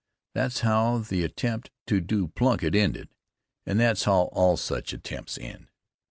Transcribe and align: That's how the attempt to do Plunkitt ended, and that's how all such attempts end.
That's 0.33 0.61
how 0.61 0.97
the 0.97 1.23
attempt 1.23 1.69
to 1.85 2.01
do 2.01 2.25
Plunkitt 2.29 2.73
ended, 2.73 3.09
and 3.67 3.79
that's 3.79 4.05
how 4.05 4.29
all 4.33 4.57
such 4.57 4.93
attempts 4.93 5.37
end. 5.37 5.67